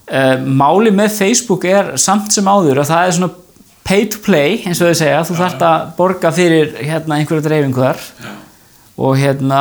[0.08, 3.32] Uh, máli með Facebook er samt sem áður að það er svona
[3.88, 7.80] pay to play, eins og þau segja, þú þarft að borga fyrir hérna einhverja dreifingu
[7.80, 8.02] þar.
[8.20, 8.34] Já,
[8.98, 9.60] og hérna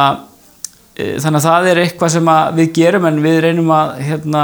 [0.97, 4.43] e, þannig að það er eitthvað sem við gerum en við reynum að hérna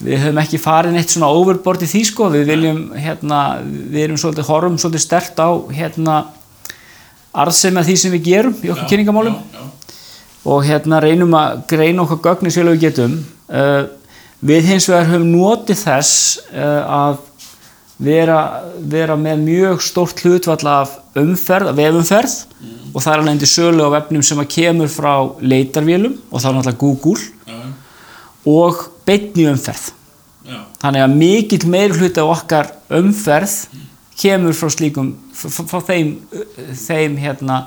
[0.00, 4.20] við höfum ekki farið neitt svona overboard í því sko, við viljum hérna, við erum
[4.20, 6.16] svolítið, horfum svolítið stert á hérna
[7.30, 9.36] arðsemi að því sem við gerum í okkur kynningamálum
[10.44, 13.18] og hérna reynum að greina okkar gögnin sem við getum.
[13.50, 13.88] Uh,
[14.40, 16.14] við hins vegar höfum notið þess
[16.54, 17.18] uh, að
[18.00, 18.38] vera,
[18.80, 22.38] vera með mjög stórt hlutvall af umferð, vefumferð.
[22.90, 25.12] Og það er alveg endur sölu á vefnum sem að kemur frá
[25.44, 27.60] leitarvélum og þá er náttúrulega Google já,
[28.50, 29.92] og beinni umferð.
[30.48, 33.54] Já, þannig að mikill meir hluti af okkar umferð
[34.20, 36.16] kemur frá slíkum frá, frá þeim,
[36.74, 37.62] þeim hérna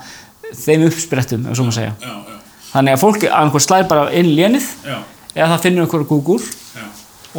[0.51, 1.95] þeim uppsprettum, ef svo maður segja.
[2.03, 2.32] Já, já,
[2.73, 4.97] þannig að fólk annað slæðir bara inn lénið já,
[5.35, 6.85] eða það finnur einhverju já,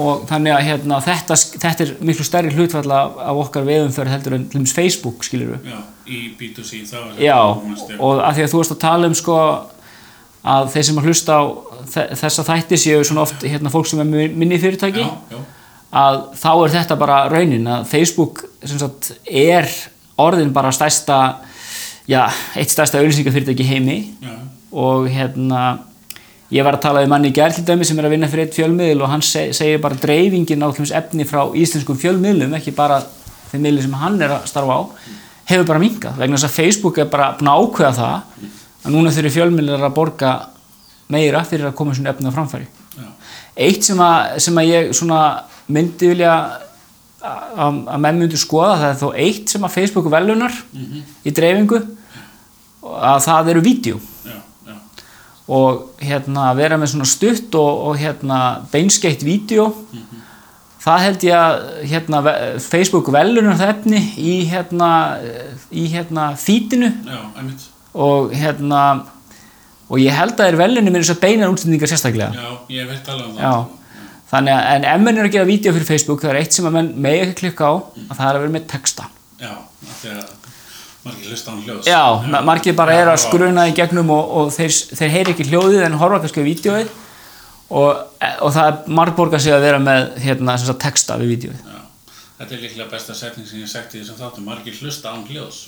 [0.05, 4.49] og þannig að hérna, þetta, þetta er miklu stærri hlutfall af, okkar veðumferð heldur en
[4.53, 5.79] dæmis Facebook skilur við já,
[6.11, 7.39] í B2C, þá já,
[7.99, 9.39] og að því að þú varst að tala um sko
[10.45, 11.43] að þeir sem að hlusta á
[11.95, 15.39] þe- þessa þætti séu svona oft hérna, fólk sem er minni fyrirtæki Já, já,
[15.95, 19.71] að þá er þetta bara raunin að Facebook sagt, er
[20.21, 21.21] orðin bara stærsta
[22.11, 22.27] já,
[22.59, 23.97] eitt stærsta auðlýsingafyrirtæki í heimi.
[24.21, 24.35] Já,
[24.75, 25.65] og hérna
[26.55, 28.49] ég var að tala við manni í gær til dæmi sem er að vinna fyrir
[28.49, 30.69] eitt fjölmiðl og hann seg, segir bara dreifingin á
[31.01, 33.01] efni frá íslenskum fjölmiðlum ekki bara
[33.53, 34.83] þeim miðlum sem hann er að starfa á
[35.51, 38.51] hefur bara minkað vegna þess að Facebook er bara ákveða það
[38.85, 40.35] að núna þurfi fjölmiðlar að borga
[41.13, 42.67] meira fyrir að koma svona efni á framfæri.
[42.97, 43.09] Já,
[43.67, 44.95] eitt sem að, sem að ég
[45.73, 46.33] myndi vilja
[47.25, 50.57] að, að menn myndi skoða það er þó eitt sem að Facebook velunar
[51.25, 51.81] í dreifingu
[52.85, 54.01] að það eru vídeo
[55.49, 58.39] og hérna vera með svona stutt og, og hérna
[58.73, 59.71] beinskeitt vídeo.
[60.85, 61.55] Það held ég að
[61.89, 62.21] hérna,
[62.61, 64.91] Facebook velunar það efni í hérna
[65.73, 66.91] í hérna fítinu
[67.95, 68.83] og hérna
[69.89, 72.31] og ég held að þeir velunni með þess að beinar útsendingar sérstaklega.
[72.37, 73.67] Já, ég veit alveg um það.
[74.35, 76.69] þannig að en ef menn er að gera vídeo fyrir Facebook það er eitt sem
[76.69, 77.75] að menn megi ekki klikka á
[78.09, 79.09] að það er að vera með texta.
[79.41, 80.44] Já, af því að
[81.05, 81.89] margir hlusta án hljóðs.
[81.89, 82.41] Já, já.
[82.49, 85.99] margir bara er að skruna í gegnum og, og þeir, þeir heyri ekki hljóðið en
[86.01, 86.93] horfa kannski á vídeoið
[87.75, 88.03] og,
[88.41, 91.79] og það er margborga sig að vera með hérna, sem sagt, texta við vídeoið Já,
[92.39, 95.23] þetta er líklega besta setning sem ég hef sagt í þessum þáttum, margir hlusta án
[95.29, 95.61] hljóðs.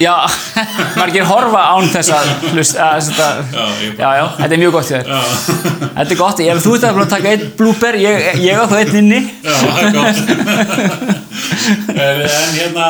[0.00, 0.14] Já,
[1.00, 3.12] margir horfa án þess að hlust, að,
[3.52, 5.12] Já, já, já, þetta er mjög gott þér.
[5.98, 9.22] Þetta er gott, ef þú ert að taka einn blúper ég, á það einn inni.
[9.44, 11.26] Já, það er gott.
[12.08, 12.86] en hérna,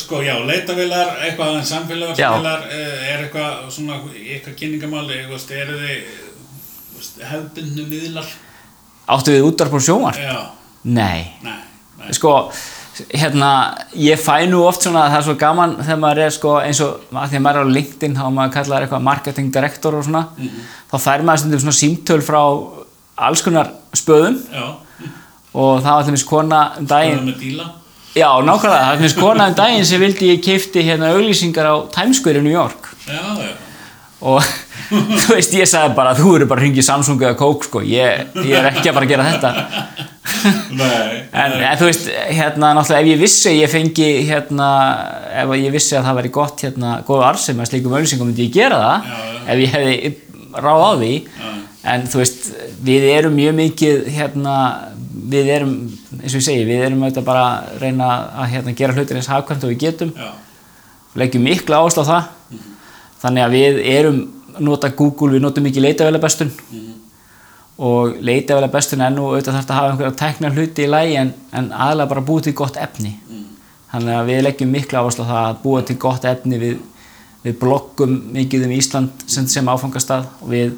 [0.00, 5.98] sko, já, leitavilar, eitthvað en samfélagsvilar, er eitthvað svona, eitthvað kynningamáli, veist, eru þið
[6.92, 8.30] þú veist, hefðbundnu miðlar?
[9.16, 10.18] Áttu við útvarp og sjónvarp?
[10.22, 10.38] Já,
[10.86, 11.58] Nei nei,
[11.98, 12.12] nei.
[12.14, 12.32] sko,
[13.10, 13.50] hérna
[13.98, 17.02] ég fæ nú oft svona, það er svo gaman þegar maður er sko eins og
[17.12, 20.22] að því að maður er á LinkedIn þá maður kallar eitthvað marketing director og svona
[20.92, 22.40] þá fær maður stundum svona símtöl frá
[23.26, 24.66] alls konar spöðum Já,
[25.56, 27.66] og það var allir mis kona um er daginn með díla.
[28.16, 31.68] Já, nákvæmlega, það var allir mis kona um daginn sem vildi ég keipti hérna auglýsingar
[31.68, 32.90] á Times Square í New York.
[33.06, 33.54] Já, já,
[34.26, 34.42] og
[35.20, 37.82] þú veist, ég sagði bara þú eru bara að ringi Samsung eða Coke sko.
[37.84, 39.50] Ég, ég er ekki að fara að gera þetta.
[40.78, 44.68] Nei, En, en þú veist, hérna, náttúrulega ef ég vissi ég fengi, hérna,
[45.42, 48.54] ef ég vissi að það væri gott, hérna, góð arsum að slíkum auðlýsingum myndi ég
[48.56, 49.40] gera það, Já, já.
[49.54, 49.96] ef ég hefði
[50.66, 51.52] ráð á því, Já.
[51.92, 52.48] en þú veist,
[52.88, 54.56] við erum mjög mikið, hérna,
[55.16, 55.74] við erum,
[56.20, 58.10] eins og ég segi, við erum auðvitað bara að reyna
[58.42, 60.12] að hérna, gera hlutir eins hagkvæmt og við getum,
[61.16, 62.60] leggjum mikla áherslu á það,
[63.22, 64.20] þannig að við erum,
[64.66, 66.52] nota Google, við notum mikið leitavélabestun,
[67.76, 71.32] og leitavælega bestun er nú auðvitað þarf að hafa einhverja teknar hluti í lægi en,
[71.52, 73.12] en aðlega bara búið til gott efni.
[73.90, 76.60] Þannig að við leggjum miklu áherslu á það að búa til gott efni.
[76.60, 76.78] Við,
[77.44, 80.24] við bloggum mikið um Ísland sem, sem áfangastað.
[80.40, 80.72] Og við,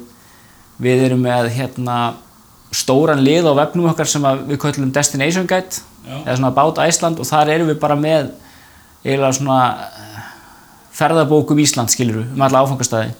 [0.83, 1.99] við erum með hérna
[2.75, 6.19] stóran lið á vefnum okkar sem við köllum Destination Guide Já.
[6.25, 8.29] eða svona About Iceland og þar erum við bara með
[9.03, 10.21] eiginlega svona eh,
[10.99, 13.15] ferðabók um Ísland skilur um alla áfangastæði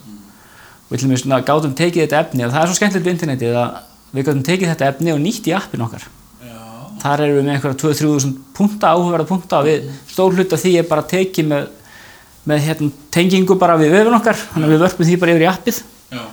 [0.90, 3.16] og við til og með gátum tekið þetta efni og það er svo skemmtilegt við
[3.16, 3.76] internetið að
[4.14, 6.06] við gátum tekið þetta efni og nýtt í appin okkar.
[6.42, 6.56] Já,
[7.04, 10.76] þar erum við með einhverja 2-3.000 punta, áhugaverða punta og við stór hlut af því
[10.82, 11.68] er bara tekið með,
[12.50, 15.52] með hérna, tengingu bara við vefun okkar þannig að við vörpum því bara yfir í
[15.52, 15.82] appið.
[16.10, 16.24] Já,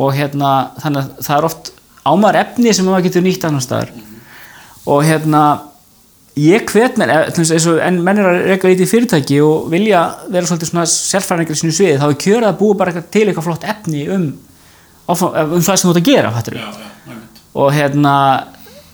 [0.00, 0.50] og hérna
[0.82, 1.72] þannig að það er oft
[2.06, 3.90] ámar efni sem maður getur nýtt annar staðar.
[4.88, 5.42] Og hérna
[6.40, 10.04] ég hvet mér, eh, eins og en menn er að reyka lítið fyrirtæki og vilja
[10.30, 13.44] vera svolítið svona sérfræðingar í sínu sviði þá er kjörið að búa bara til eitthvað
[13.48, 14.30] flott efni um,
[15.10, 16.70] áfram- um það sem þú ert að gera já,
[17.10, 17.18] já,
[17.54, 18.14] og hérna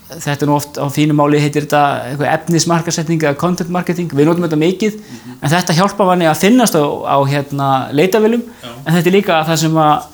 [0.07, 4.45] þetta er nú oft á fínu máli heitir þetta efnismarkasetning eða content marketing við notum
[4.47, 4.99] þetta mikið
[5.41, 8.43] en þetta hjálpa manni að finnast á, á hérna leitavilum
[8.85, 10.07] en þetta er líka það sem að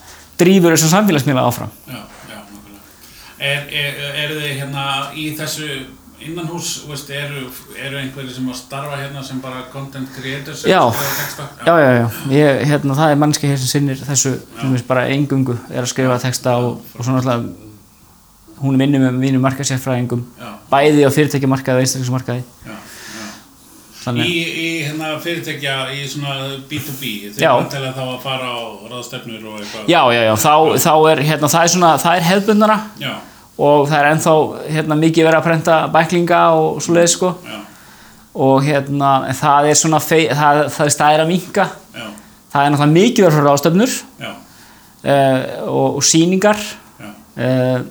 [0.44, 1.70] drýfur þessum samfélagsmiðla áfram.
[1.88, 2.00] Já,
[3.44, 4.84] Er, er, eru þið hérna
[5.20, 5.68] í þessu
[6.24, 7.42] innanhús, veist, eru,
[7.76, 10.80] eru einhverjir sem að starfa hérna sem bara content creators Já.
[11.66, 15.10] já, já, já, ég, hérna, það er mannski hér sem sinnir þessu sem við bara
[15.12, 17.44] engungu er að skrifa texta og, og svona alltaf
[18.64, 20.24] hún er minni með mínum markasérfræðingum
[20.72, 22.44] bæði á fyrirtækjamarkaði og
[24.04, 24.28] þannig.
[24.28, 26.34] Í, í hérna fyrirtækja í svona
[26.70, 27.50] B2B, þið Já.
[27.52, 28.60] er vantilega þá að fara á
[28.92, 29.86] ráðstefnur og eitthvað.
[29.92, 33.14] já, já, já, þá, þá er hérna, það er svona, það er hefðbundara Já,
[33.58, 34.34] og það er ennþá
[34.76, 37.34] hérna, mikið verið að prenta bæklinga og svoleiðis sko.
[37.46, 37.60] Já,
[38.34, 42.06] og hérna, það er svona fei, það, það er stæðir að minka já,
[42.54, 46.64] það er náttúrulega mikið verið frá ráðstöfnur uh, og, og sýningar.
[46.98, 47.84] Já, uh,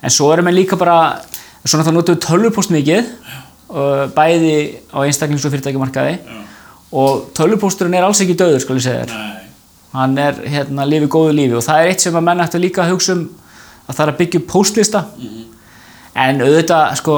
[0.00, 0.98] en svo erum við líka bara
[1.62, 3.12] svona það notum við tölvupóst mikið
[3.70, 4.54] uh, bæði
[4.90, 6.18] á einstaklings og fyrirtækjumarkaði
[6.90, 9.36] og tölvupósturinn er alls ekki döður skal ég segja þér.
[9.94, 11.54] Hann er hérna lifið góðu lífi.
[11.58, 13.24] Og það er eitt sem að menn ættu líka að hugsa um
[13.90, 15.02] að það er að byggja upp póstlista.
[16.20, 17.16] En auðvitað sko,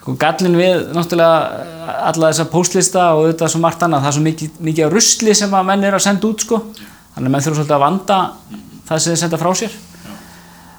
[0.00, 4.16] sko gallin við náttúrulega eh, alla þessa póstlista og auðvitað svo margt annað það er
[4.18, 6.62] svo mikið, mikið af rusli sem að menn eru að senda út sko.
[7.14, 8.18] Þannig að menn þurfa svolítið að vanda
[8.88, 9.78] það sem þeir senda frá sér.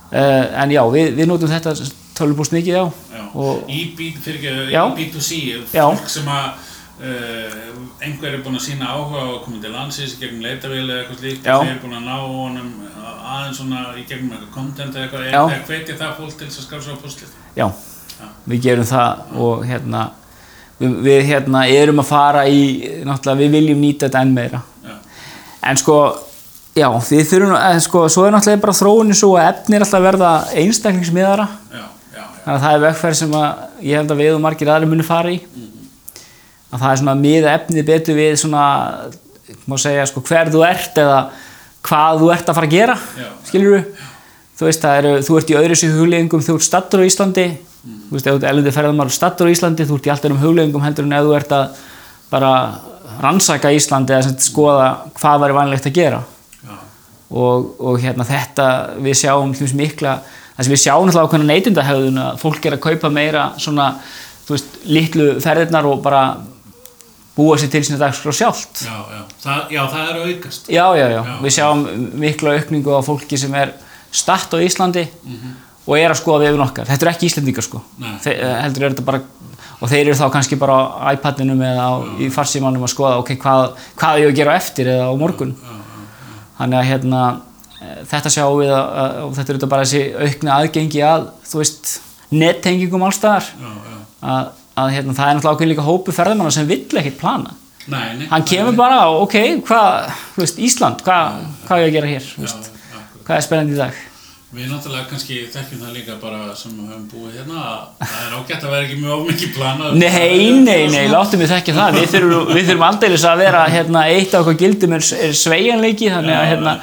[0.10, 1.76] Uh, en já, við, við notum þetta
[2.18, 2.82] tölvupóst mikið já,
[3.14, 3.26] já.
[3.38, 5.36] og Í, í B2C,
[5.70, 5.84] Já.
[5.86, 6.48] fólk sem að
[7.00, 11.00] einhver er búinn að sína áhuga á að koma til landsins í gegnum leitavél eða
[11.02, 11.48] eitthvað slíkt.
[11.48, 12.72] Og þeir er búinn að ná honum
[13.30, 15.42] aðeins svona í gegnum eitthvað content eða eitthvað, Já.
[15.48, 17.30] það hvetja það fólk til þess að skrá svo á postlið?
[17.56, 17.68] já,
[18.20, 18.28] Já.
[18.52, 19.10] við gerum það
[19.48, 20.02] og hérna
[20.80, 22.60] við, við hérna erum að fara í
[23.08, 24.62] náttúrulega við viljum nýta þetta enn meira.
[24.84, 24.96] Já,
[25.72, 25.98] en sko
[26.76, 30.00] já, við þurfum, en sko, svo er náttúrulega bara þróunin svo að efni er alltaf
[30.00, 30.32] að verða
[30.66, 31.48] einstaklingsmiðara.
[31.72, 31.84] Já, já,
[32.20, 33.50] já, þannig að það er vegferð sem að
[33.88, 34.12] ég held
[36.70, 38.66] að við það er svona miða efnið betur við svona,
[39.66, 41.20] má segja sko hver þú ert eða
[41.86, 43.30] hvað þú ert að fara að gera Já.
[43.48, 43.84] skilur
[44.60, 47.46] þú veist eru, þú ert í öðru sér hugleggingum þú ert stattur á Íslandi.
[47.80, 50.42] Þú veist ef þú ert elindi ferðamál stattur á Íslandi þú ert í alltaf um
[50.42, 51.80] hugleggingum heldur en ef þú ert að
[52.30, 52.52] bara
[53.24, 56.20] rannsaka Íslandi eða sem skoða hvað væri vanlegt að gera.
[57.30, 58.68] Og, og hérna þetta
[59.06, 62.82] við sjáum dæmis mikla það sem við sjáum alltaf ákveðna neytindahegðun að fólk er að
[62.84, 63.92] kaupa meira svona
[64.48, 66.24] þú veist, litlu ferðirnar og bara
[67.38, 68.82] búa sér til sína dagskrá sjálft.
[68.84, 69.22] Já, já.
[69.44, 70.70] Það, já, það er aukast.
[70.70, 71.84] já, já, já, við sjáum
[72.20, 73.74] mikla aukningu á fólki sem er
[74.12, 75.54] statt á Íslandi Mhm.
[75.88, 76.86] og er að skoða vefin okkar.
[76.86, 77.82] Þetta er ekki Íslendingar sko.
[78.24, 79.22] Þe heldur er þetta bara
[79.82, 83.30] og þeir eru þá kannski bara á iPadinum eða á, í farsímanum að skoða ok,
[83.39, 85.56] hvað, hvað er ég að gera eftir eða á morgun.
[86.60, 87.22] Þannig að hérna
[87.82, 91.62] eh, þetta sjáum við að, og þetta er þetta bara þessi aukna aðgengi að þú
[91.62, 91.94] veist,
[92.36, 93.48] nettengingum allstaðar
[94.22, 97.56] að, að hérna, það er náttúrulega ákveðin líka hópu ferðamanna sem vill ekkert plana.
[97.89, 98.28] Nei, nei.
[98.30, 102.30] hann kemur bara, ok, hvað Ísland, hvað, hvað er að gera hér?
[102.38, 102.54] Já,
[103.24, 104.06] hvað er spennandi í dag?
[104.50, 108.32] Við náttúrulega kannski þekkjum það líka bara sem við höfum búið hérna að það er
[108.34, 109.98] ágætt að vera ekki mjög mikið planað.
[110.02, 111.98] Nei, nei, nei, láttum við þekkja það.
[112.00, 116.10] Við þurfum, við þurfum aldeilis að vera hérna, eitt af okkar gildum er, er sveigjanleiki
[116.15, 116.74] þannig að hérna,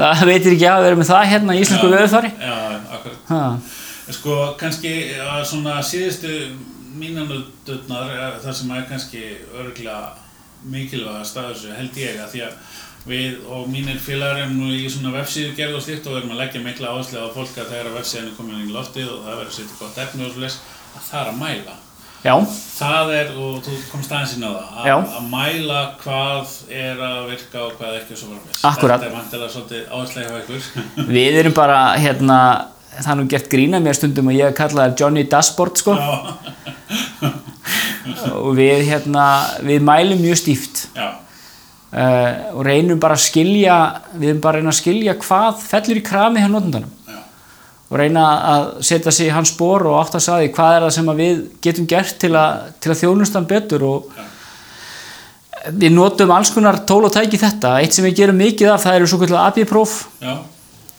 [0.00, 2.32] það veitir ekki að vera með það hérna í íslensku veðurfari.
[2.42, 2.58] Já,
[2.98, 3.22] akkurat.
[3.30, 3.44] ha.
[4.18, 6.34] Sko, kannski að svona síðustu
[6.98, 9.22] mínanututnar það sem er kannski
[9.58, 10.12] örgulega
[10.72, 12.58] mikilvæga staðursu held ég að því að
[13.06, 16.44] við og mínir félagar erum nú í svona vefsíðu gerð og slíkt og erum að
[16.44, 19.40] leggja mikla áherslu á fólk að þegar að vefsíðan er komin í loftið og það
[19.40, 20.60] verður að setja gott efni og svoleiðis
[20.92, 21.80] að það er að mæla.
[22.22, 22.36] Já,
[22.78, 27.16] Það er, og þú komst aðeins inn á það, að, að mæla hvað er að
[27.32, 28.60] virka og hvað ekki og svo framvegis.
[28.68, 29.02] Akkúrat.
[29.02, 30.68] Þetta er vantilega svolítið áherslega hjá ykkur.
[31.16, 32.38] við erum bara hérna,
[32.98, 35.96] það er nú gert grína mér stundum og ég kalla það Johnny Dashboard sko.
[35.96, 37.32] Já,
[38.42, 39.26] og við hérna,
[39.64, 40.84] við mælum mjög stíft.
[40.96, 41.08] Já,
[41.94, 43.78] uh, og reynum bara að skilja
[44.16, 46.92] við erum bara að reyna að skilja hvað fellur í krami hjá notendanum.
[47.08, 47.18] Já,
[47.88, 50.94] og reyna að setja sig í hans spór og átt að sagði hvað er það
[50.98, 54.14] sem við getum gert til að, til að þjónustan betur og
[55.70, 57.76] við notum alls konar tól og tæki þetta.
[57.80, 60.34] Eitt sem við gerum mikið af það eru svo kvöldulega AB-próf Já,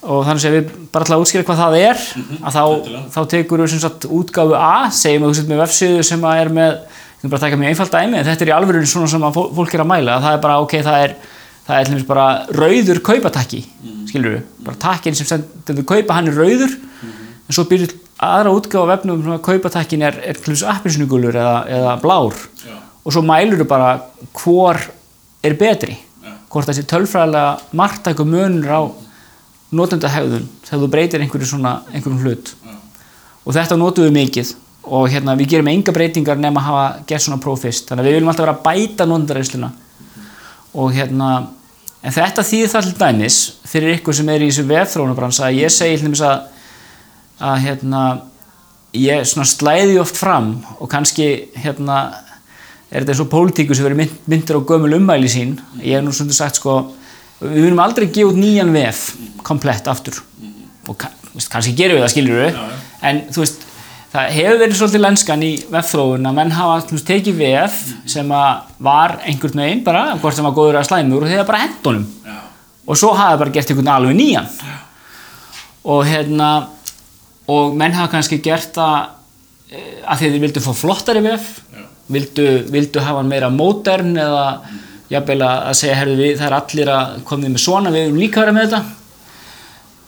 [0.04, 2.04] og þannig að við bara ætla að útskýra hvað það er.
[2.40, 2.64] Að þá,
[3.16, 6.76] þá tekur við sem sagt útgáfu A segjum setur með vefsíðu sem er með
[7.24, 9.84] ég bara að taka mjög einfalt dæmi þetta er í alvörun svona sem fólk er
[9.86, 10.18] að mæla.
[10.18, 11.16] Að það er bara ok, það er
[11.64, 13.62] það er til dæmis bara rauður kaupatakki
[14.10, 16.74] skilur við, bara takkin sem stendur kaupa hann er rauður.
[17.44, 21.36] En svo byrjuð aðra útgáfa á vefnum um að kaupatakkin er, er til dæmis appisnugulur
[21.36, 22.36] eða, eða blár.
[22.64, 23.94] Já, og svo mælur þú bara
[24.42, 24.80] hvor
[25.44, 25.96] er betri.
[26.24, 26.36] Já.
[26.52, 28.82] hvort þessi tölfræðilega margtæku munur á
[29.76, 32.54] notendahegðun þegar þú breytir svona einhverjum hlut.
[32.64, 32.76] Já,
[33.46, 34.54] og þetta notum við mikið.
[34.84, 37.88] Og hérna við gerum enga breytingar nema að hafa gert svona próf fyrst.
[37.88, 39.70] Þannig að við viljum alltaf vera að bæta notendareysluna
[40.74, 41.30] og hérna
[42.04, 43.38] en þetta þýðir það til dæmis
[43.70, 46.50] fyrir ykkur sem er í þessu vefþróunabransa að ég segi dæmis að
[47.44, 48.02] að hérna
[48.94, 52.00] ég slæði oft fram og kannski hérna
[52.94, 55.56] er þetta eins og pólitíku sem mynd, myndir á gömul ummæli sín.
[55.82, 56.94] Ég hef nú svona sagt sko
[57.44, 59.04] við viljum aldrei gefa út nýjan vef
[59.44, 60.18] komplett aftur.
[60.88, 62.82] Og ka- veist, kannski gerum við það skiljur við Já, já.
[63.10, 63.62] en þú veist
[64.14, 67.78] það hefur verið svolítið lenskan í vefþróun að menn hafa dæmis, tekið vef
[68.14, 71.62] sem að var einhvern veginn bara hvort sem var góður að slæmur og þeir bara
[71.64, 72.36] hendunum já,
[72.86, 74.48] og svo hafa bara gert einhvern alveg nýjan.
[75.84, 76.52] Og hérna
[77.52, 79.10] og menn hafa kannski gert það
[79.74, 81.50] eh, að að þeir vildu fá flottari vef.
[81.74, 84.46] Já, vildu, vildu hafa hann meira modern eða
[85.12, 88.44] jafnvel að segja herðu við það er allir að komið með svona við erum líka
[88.44, 89.00] vera með þetta.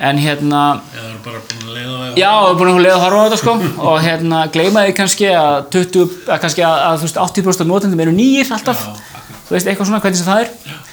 [0.05, 2.95] En hérna eða eru bara búin að leiða það já, við erum búin að leið
[2.95, 3.53] að horfa á þetta sko.
[3.91, 8.03] Og hérna gleymaði kannski að 20, að kannski að, að þú veist 80% af notendum
[8.03, 8.83] eru nýjir alltaf.
[8.83, 10.83] Já, þú veist eitthvað svona hvernig sem það er.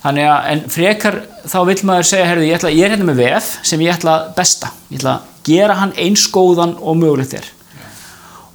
[0.00, 3.18] Þannig að en frekar þá vill maður segja herðu ég, ætla, ég er hérna með
[3.20, 4.72] VF sem ég ætla besta.
[4.88, 7.50] Ég ætla að gera hann eins góðan og mögulegt er.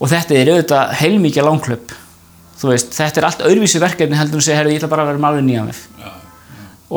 [0.02, 1.94] Og þetta er auðvitað heilmikið langklöp
[2.60, 5.06] þú veist þetta er allt öðruvísi verkefni heldur en að segja herðu ég ætla bara
[5.06, 6.12] að vera með alveg nýjan VF já,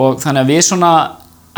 [0.03, 0.93] og þannig að við svona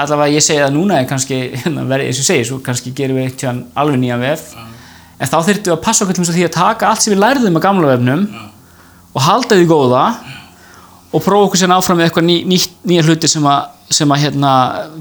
[0.00, 3.24] allavega ég segi það núna en kannski hérna, eins og segi, svo kannski gerum við
[3.28, 4.42] eitt tján alveg nýjan vef.
[4.54, 4.62] Já,
[5.20, 7.22] en þá þurftum við að passa okkur til að því að taka allt sem við
[7.24, 8.22] lærðum á gamla vefnum
[9.10, 10.04] og halda því góða
[11.10, 13.60] og prófa okkur sér áfram með eitthvað ný, ný, nýja hluti sem að,
[13.92, 14.50] sem að hérna,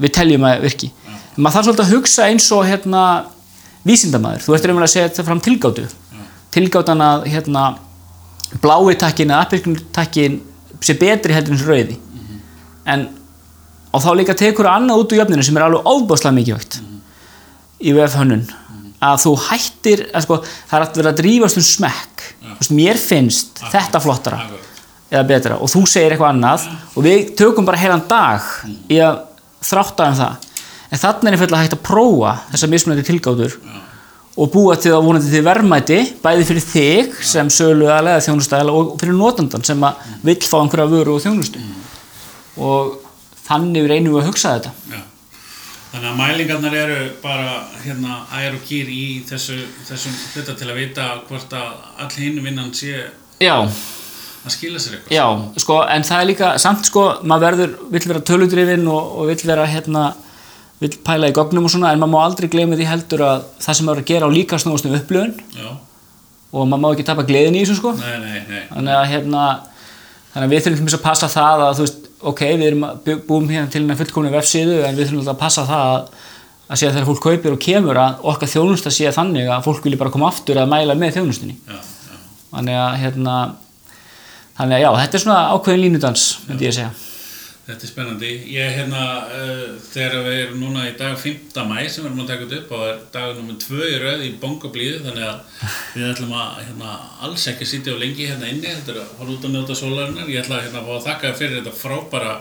[0.02, 0.88] við teljum að virki.
[1.36, 3.02] Maður þarf svolítið að hugsa eins og hérna,
[3.86, 4.66] vísindamæður, þú ert
[8.62, 10.40] blái takkin eða appirkun takkin
[10.80, 11.98] sé betri heldur en þessi rauði
[12.90, 13.08] en
[13.90, 16.80] og þá líka tekur annað út úr jöfninu sem er alveg óbáslega mikilvægt
[17.80, 18.44] í VF hönnun
[19.00, 22.24] að þú hættir að sko, það er verið að drífast um smekk.
[22.40, 24.66] Þú veist, mér finnst þetta flottara akkurat.
[25.08, 25.56] eða betra.
[25.56, 28.44] Og þú segir eitthvað annað og við tökum bara heilan dag
[28.92, 29.22] í að
[29.64, 30.48] þrátta um það.
[30.90, 33.56] En þannig er einfallega hægt að prófa þessar mismunandi tilgátur
[34.40, 38.94] og búa til það vonandi til verðmæti bæði fyrir þig sem sölu aðlega þjónustæðala og
[39.00, 41.62] fyrir notandan sem að vill fá einhverja vöru og þjónustu.
[42.60, 42.98] Og
[43.44, 44.72] þannig reynum við að hugsa þetta.
[44.94, 45.00] Já.
[45.90, 49.56] Þannig að mælingarnar eru bara hérna ær og kýr í þessu,
[49.88, 51.72] þessum hluta til að vita hvort að
[52.04, 53.08] all hinn vinnan sé
[53.42, 55.16] Já, að skila sér eitthvað.
[55.16, 55.24] Já,
[55.64, 59.42] sko, en það er líka samt sko, maður verður, vill vera töludrifin og, og vill
[59.50, 60.04] vera hérna
[60.80, 63.76] vill pæla í gognum og svona, en maður má aldrei gleyma því heldur að það
[63.78, 65.70] sem maður er að gera á líka snúast um upplifun Já.
[66.52, 68.62] og maður má ekki tapa gleðin í þessu sko Nei, nei, nei.
[68.70, 69.42] þannig að hérna
[70.32, 72.98] þannig að við þurfum til að passa það að þú veist, ok, við erum að
[73.06, 76.10] bú- búum hérna til hérna fullkomni vefsíðu en við þurfum alltaf að passa það að,
[76.70, 79.84] að sé að þegar fólk kaupir og kemur að okkar þjónusta sé þannig að fólk
[79.84, 82.18] vilji bara koma aftur að mæla með þjónustunni Já, já.
[82.56, 83.36] þannig að hérna
[84.60, 86.90] þannig að já, þetta er svona ákveðin línudans myndi ég að segja
[87.70, 88.30] Þetta er spennandi.
[88.50, 91.60] Ég hérna, uh, þegar við erum núna í dag 5.
[91.70, 94.24] mæ sem við erum að taka þetta upp og er dag nummer 2 í rauð
[94.26, 96.96] í bongoblíðu þannig að við ætlum að hérna,
[97.28, 100.32] alls ekki sitja á lengi hérna inni heldur að fara út að njóta sólarinnar.
[100.32, 102.36] Ég ætla að hérna, fá að þakka þér fyrir þetta frábæra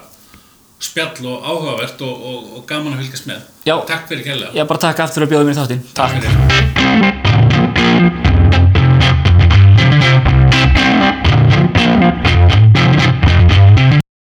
[0.90, 3.50] spjall og áhugavert og, og, og gaman að fylgjast með.
[3.70, 3.76] Já.
[3.86, 4.54] Takk fyrir kærlega.
[4.58, 5.90] Já, bara takk aftur að bjóða mér þáttinn.
[6.00, 7.29] Takk fyrir.